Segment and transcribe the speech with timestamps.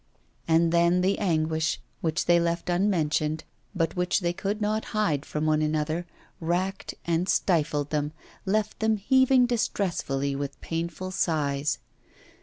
[0.47, 3.43] And then the anguish which they left unmentioned,
[3.75, 6.07] but which they could not hide from one another,
[6.39, 8.11] racked and stifled them,
[8.43, 11.77] left them heaving distressfully with painful sighs.